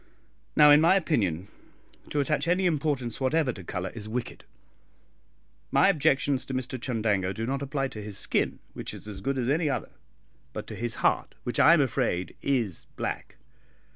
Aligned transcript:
Now, 0.55 0.71
in 0.71 0.81
my 0.81 0.95
opinion, 0.95 1.47
to 2.09 2.19
attach 2.21 2.47
any 2.47 2.65
importance 2.65 3.21
whatever 3.21 3.53
to 3.53 3.63
colour 3.63 3.91
is 3.91 4.09
wicked. 4.09 4.45
My 5.69 5.89
objections 5.89 6.43
to 6.45 6.55
Mr 6.55 6.79
Chundango 6.79 7.31
do 7.35 7.45
not 7.45 7.61
apply 7.61 7.87
to 7.89 8.01
his 8.01 8.17
skin, 8.17 8.57
which 8.73 8.95
is 8.95 9.07
as 9.07 9.21
good 9.21 9.37
as 9.37 9.47
any 9.47 9.69
other, 9.69 9.91
but 10.53 10.65
to 10.65 10.75
his 10.75 10.95
heart, 11.05 11.35
which 11.43 11.59
I 11.59 11.75
am 11.75 11.81
afraid 11.81 12.35
is 12.41 12.87
black. 12.95 13.37